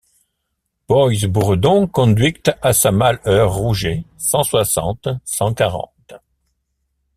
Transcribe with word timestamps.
Boys-Bourredon 0.89 1.85
conduict 1.87 2.49
à 2.63 2.73
sa 2.73 2.91
male 2.91 3.21
heure 3.27 3.53
Rouget 3.53 4.03
cent 4.17 4.41
soixante 4.41 5.07
cent 5.25 5.53
quarante. 5.53 6.15